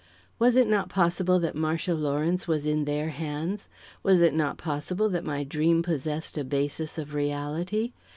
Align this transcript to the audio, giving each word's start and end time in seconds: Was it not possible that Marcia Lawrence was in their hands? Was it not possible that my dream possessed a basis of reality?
Was 0.39 0.55
it 0.55 0.65
not 0.67 0.89
possible 0.89 1.37
that 1.41 1.53
Marcia 1.53 1.93
Lawrence 1.93 2.47
was 2.47 2.65
in 2.65 2.85
their 2.85 3.09
hands? 3.09 3.69
Was 4.01 4.19
it 4.19 4.33
not 4.33 4.57
possible 4.57 5.09
that 5.09 5.23
my 5.23 5.43
dream 5.43 5.83
possessed 5.83 6.39
a 6.39 6.43
basis 6.43 6.97
of 6.97 7.13
reality? 7.13 7.91